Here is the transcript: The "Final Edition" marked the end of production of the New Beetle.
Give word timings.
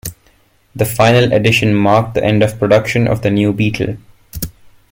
The 0.75 0.83
"Final 0.87 1.31
Edition" 1.31 1.75
marked 1.75 2.15
the 2.15 2.23
end 2.23 2.41
of 2.41 2.57
production 2.57 3.07
of 3.07 3.21
the 3.21 3.29
New 3.29 3.53
Beetle. 3.53 3.97